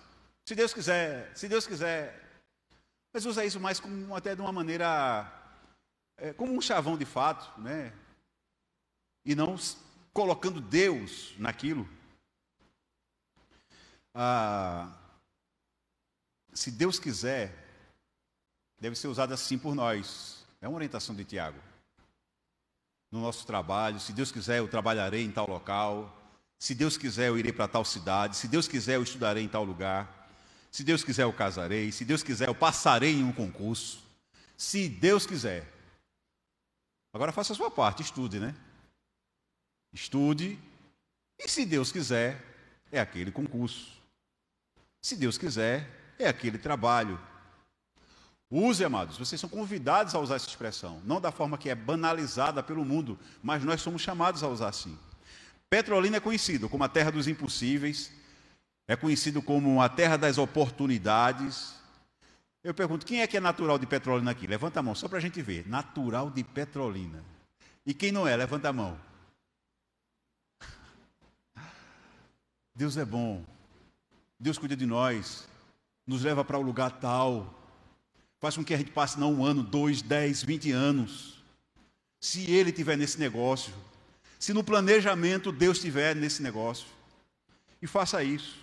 [0.46, 2.40] Se Deus quiser, se Deus quiser.
[3.12, 5.30] Mas usa isso mais como, até de uma maneira,
[6.16, 7.92] é, como um chavão de fato, né?
[9.26, 9.56] E não
[10.10, 11.86] colocando Deus naquilo.
[14.14, 14.90] Ah,
[16.54, 17.52] se Deus quiser,
[18.80, 20.46] deve ser usado assim por nós.
[20.62, 21.60] É uma orientação de Tiago.
[23.12, 26.23] No nosso trabalho, se Deus quiser, eu trabalharei em tal local.
[26.58, 28.36] Se Deus quiser, eu irei para tal cidade.
[28.36, 30.28] Se Deus quiser, eu estudarei em tal lugar.
[30.70, 31.92] Se Deus quiser, eu casarei.
[31.92, 34.02] Se Deus quiser, eu passarei em um concurso.
[34.56, 35.70] Se Deus quiser.
[37.12, 38.54] Agora faça a sua parte, estude, né?
[39.92, 40.58] Estude.
[41.38, 42.42] E se Deus quiser,
[42.90, 43.92] é aquele concurso.
[45.00, 45.88] Se Deus quiser,
[46.18, 47.20] é aquele trabalho.
[48.50, 52.62] Use, amados, vocês são convidados a usar essa expressão, não da forma que é banalizada
[52.62, 54.98] pelo mundo, mas nós somos chamados a usar assim.
[55.74, 58.12] Petrolina é conhecido como a terra dos impossíveis,
[58.86, 61.74] é conhecido como a terra das oportunidades.
[62.62, 64.46] Eu pergunto, quem é que é natural de Petrolina aqui?
[64.46, 65.66] Levanta a mão, só para a gente ver.
[65.66, 67.24] Natural de Petrolina.
[67.84, 68.36] E quem não é?
[68.36, 68.96] Levanta a mão.
[72.72, 73.44] Deus é bom.
[74.38, 75.44] Deus cuida de nós
[76.06, 77.52] nos leva para o um lugar tal,
[78.38, 81.42] faz com que a gente passe não um ano, dois, dez, vinte anos.
[82.20, 83.74] Se Ele estiver nesse negócio,
[84.44, 86.86] se no planejamento Deus estiver nesse negócio,
[87.80, 88.58] e faça isso,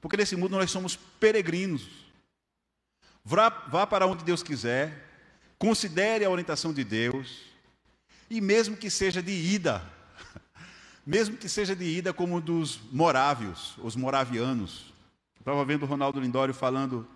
[0.00, 1.88] porque nesse mundo nós somos peregrinos.
[3.24, 5.10] Vá, vá para onde Deus quiser,
[5.58, 7.42] considere a orientação de Deus,
[8.30, 9.82] e mesmo que seja de ida,
[11.04, 14.94] mesmo que seja de ida como dos morávios, os moravianos,
[15.40, 17.08] Estava vendo o Ronaldo Lindório falando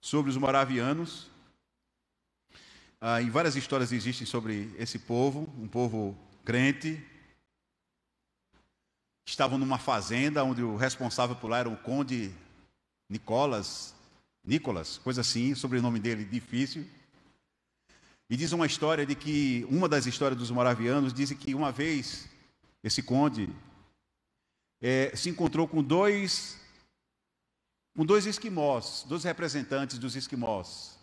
[0.00, 1.28] sobre os moravianos.
[3.00, 7.04] Ah, e várias histórias existem sobre esse povo, um povo crente.
[9.26, 12.34] Estavam numa fazenda onde o responsável por lá era o conde
[13.08, 13.94] Nicolas,
[14.44, 16.86] Nicolas, coisa assim, sobrenome dele difícil.
[18.28, 22.28] E diz uma história de que, uma das histórias dos moravianos, diz que uma vez
[22.82, 23.48] esse conde
[24.80, 26.60] é, se encontrou com dois
[27.96, 30.98] com dois esquimós, dois representantes dos esquimós,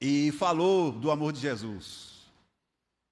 [0.00, 2.22] e falou do amor de Jesus.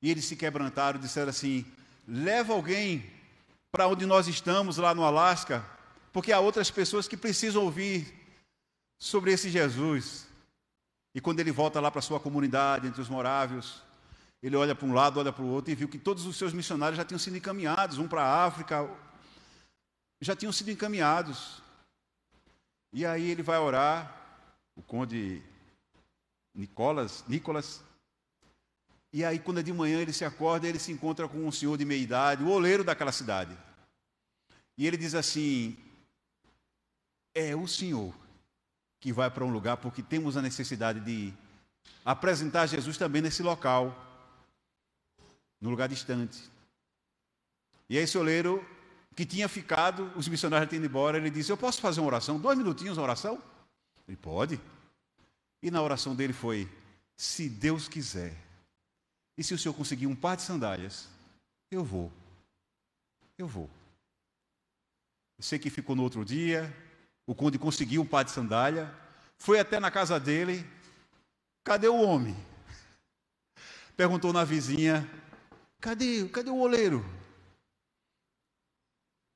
[0.00, 1.64] E eles se quebrantaram, disseram assim:
[2.08, 3.04] leva alguém
[3.74, 5.66] para onde nós estamos, lá no Alasca,
[6.12, 8.06] porque há outras pessoas que precisam ouvir
[8.96, 10.28] sobre esse Jesus.
[11.12, 13.82] E quando ele volta lá para sua comunidade, entre os morávios,
[14.40, 16.52] ele olha para um lado, olha para o outro e viu que todos os seus
[16.52, 18.88] missionários já tinham sido encaminhados, um para a África,
[20.20, 21.60] já tinham sido encaminhados.
[22.92, 24.14] E aí ele vai orar,
[24.76, 25.42] o conde
[26.54, 27.82] Nicolas, Nicolas.
[29.14, 31.78] E aí, quando é de manhã, ele se acorda, ele se encontra com um senhor
[31.78, 33.56] de meia idade, o oleiro daquela cidade.
[34.76, 35.76] E ele diz assim:
[37.32, 38.12] É o senhor
[38.98, 41.32] que vai para um lugar, porque temos a necessidade de
[42.04, 43.96] apresentar Jesus também nesse local,
[45.60, 46.50] no lugar distante.
[47.88, 48.66] E aí, esse oleiro
[49.14, 52.40] que tinha ficado, os missionários tinham ido embora, ele disse: Eu posso fazer uma oração?
[52.40, 53.40] Dois minutinhos uma oração?
[54.08, 54.60] Ele pode.
[55.62, 56.68] E na oração dele foi:
[57.16, 58.43] Se Deus quiser,
[59.36, 61.08] e se o senhor conseguir um par de sandálias,
[61.70, 62.12] eu vou.
[63.36, 63.68] Eu vou.
[65.36, 66.72] Eu sei que ficou no outro dia,
[67.26, 68.94] o conde conseguiu um par de sandália,
[69.36, 70.64] foi até na casa dele.
[71.64, 72.36] Cadê o homem?
[73.96, 75.08] Perguntou na vizinha:
[75.80, 76.28] Cadê?
[76.28, 77.04] Cadê o oleiro?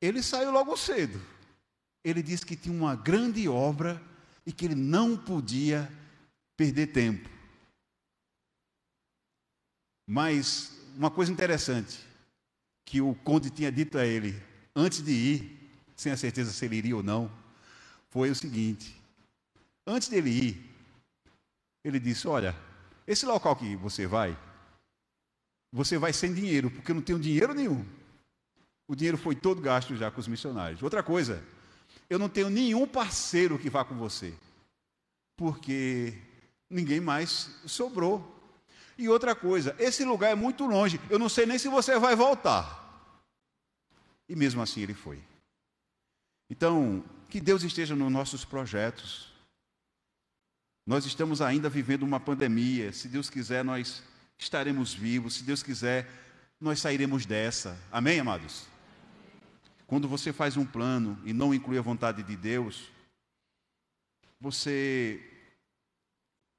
[0.00, 1.20] Ele saiu logo cedo.
[2.04, 4.00] Ele disse que tinha uma grande obra
[4.46, 5.90] e que ele não podia
[6.56, 7.28] perder tempo.
[10.10, 12.00] Mas uma coisa interessante
[12.82, 14.42] que o conde tinha dito a ele
[14.74, 17.30] antes de ir, sem a certeza se ele iria ou não,
[18.08, 18.98] foi o seguinte:
[19.86, 20.74] antes dele ir,
[21.84, 22.56] ele disse: Olha,
[23.06, 24.34] esse local que você vai,
[25.70, 27.84] você vai sem dinheiro, porque eu não tenho dinheiro nenhum.
[28.88, 30.82] O dinheiro foi todo gasto já com os missionários.
[30.82, 31.44] Outra coisa,
[32.08, 34.32] eu não tenho nenhum parceiro que vá com você,
[35.36, 36.16] porque
[36.70, 38.37] ninguém mais sobrou.
[38.98, 42.16] E outra coisa, esse lugar é muito longe, eu não sei nem se você vai
[42.16, 42.84] voltar.
[44.28, 45.22] E mesmo assim ele foi.
[46.50, 49.32] Então, que Deus esteja nos nossos projetos.
[50.84, 52.92] Nós estamos ainda vivendo uma pandemia.
[52.92, 54.02] Se Deus quiser, nós
[54.36, 55.34] estaremos vivos.
[55.34, 56.10] Se Deus quiser,
[56.60, 57.78] nós sairemos dessa.
[57.92, 58.66] Amém, amados?
[59.86, 62.90] Quando você faz um plano e não inclui a vontade de Deus,
[64.40, 65.22] você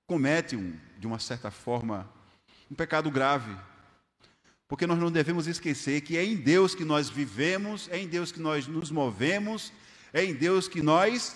[0.07, 2.09] comete, um, de uma certa forma,
[2.69, 3.55] um pecado grave.
[4.67, 8.31] Porque nós não devemos esquecer que é em Deus que nós vivemos, é em Deus
[8.31, 9.73] que nós nos movemos,
[10.13, 11.35] é em Deus que nós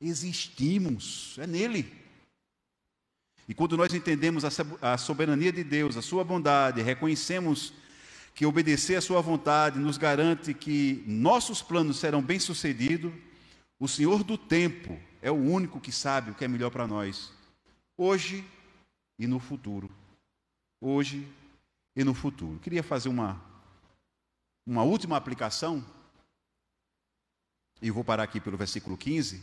[0.00, 1.90] existimos, é nele.
[3.48, 4.44] E quando nós entendemos
[4.82, 7.72] a soberania de Deus, a sua bondade, reconhecemos
[8.34, 13.12] que obedecer à sua vontade nos garante que nossos planos serão bem-sucedidos,
[13.78, 17.32] o Senhor do tempo é o único que sabe o que é melhor para nós,
[17.96, 18.44] hoje
[19.18, 19.90] e no futuro.
[20.88, 21.28] Hoje
[21.96, 22.60] e no futuro.
[22.60, 23.42] Queria fazer uma,
[24.64, 25.84] uma última aplicação
[27.82, 29.42] e vou parar aqui pelo versículo 15,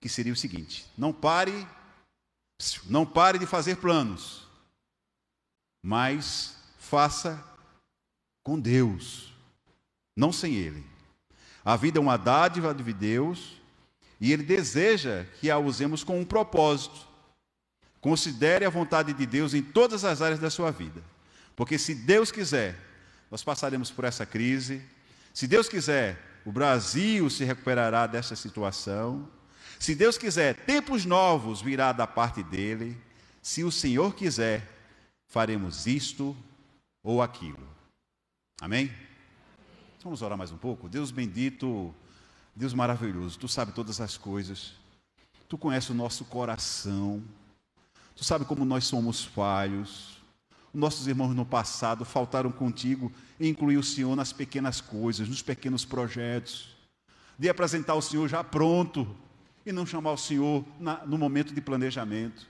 [0.00, 1.66] que seria o seguinte: não pare,
[2.84, 4.46] não pare de fazer planos,
[5.82, 7.44] mas faça
[8.44, 9.34] com Deus,
[10.16, 10.86] não sem Ele.
[11.64, 13.60] A vida é uma dádiva de Deus
[14.20, 17.12] e Ele deseja que a usemos com um propósito.
[18.04, 21.02] Considere a vontade de Deus em todas as áreas da sua vida,
[21.56, 22.78] porque se Deus quiser,
[23.30, 24.82] nós passaremos por essa crise.
[25.32, 29.26] Se Deus quiser, o Brasil se recuperará dessa situação.
[29.80, 32.94] Se Deus quiser, tempos novos virá da parte dele.
[33.40, 34.70] Se o Senhor quiser,
[35.26, 36.36] faremos isto
[37.02, 37.66] ou aquilo.
[38.60, 38.92] Amém?
[40.02, 40.90] Vamos orar mais um pouco?
[40.90, 41.94] Deus bendito,
[42.54, 44.74] Deus maravilhoso, tu sabe todas as coisas.
[45.48, 47.22] Tu conhece o nosso coração.
[48.16, 50.18] Tu sabe como nós somos falhos.
[50.72, 55.84] Nossos irmãos no passado faltaram contigo e incluir o Senhor nas pequenas coisas, nos pequenos
[55.84, 56.76] projetos.
[57.38, 59.06] De apresentar o Senhor já pronto
[59.64, 62.46] e não chamar o Senhor na, no momento de planejamento.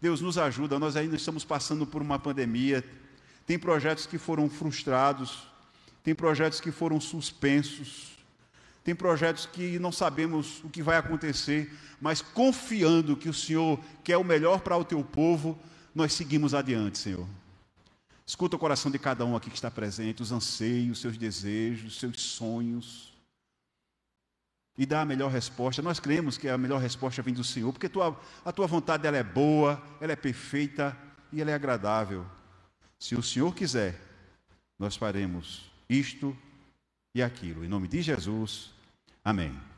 [0.00, 2.84] Deus nos ajuda, nós ainda estamos passando por uma pandemia.
[3.46, 5.46] Tem projetos que foram frustrados,
[6.02, 8.13] tem projetos que foram suspensos,
[8.84, 14.18] tem projetos que não sabemos o que vai acontecer, mas confiando que o Senhor quer
[14.18, 15.58] o melhor para o teu povo,
[15.94, 17.26] nós seguimos adiante, Senhor.
[18.26, 21.94] Escuta o coração de cada um aqui que está presente, os anseios, os seus desejos,
[21.94, 23.14] os seus sonhos.
[24.76, 25.80] E dá a melhor resposta.
[25.80, 29.06] Nós cremos que a melhor resposta vem do Senhor, porque a tua, a tua vontade
[29.06, 30.94] ela é boa, ela é perfeita
[31.32, 32.26] e ela é agradável.
[32.98, 33.98] Se o Senhor quiser,
[34.78, 36.36] nós faremos isto
[37.14, 37.64] e aquilo.
[37.64, 38.73] Em nome de Jesus,
[39.24, 39.73] amém.